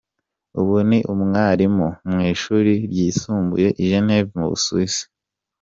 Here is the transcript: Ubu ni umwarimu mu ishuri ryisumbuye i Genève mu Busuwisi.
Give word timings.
Ubu 0.59 0.75
ni 0.89 0.99
umwarimu 1.13 1.87
mu 2.09 2.19
ishuri 2.33 2.71
ryisumbuye 2.91 3.67
i 3.83 3.83
Genève 3.89 4.29
mu 4.39 4.45
Busuwisi. 4.51 5.03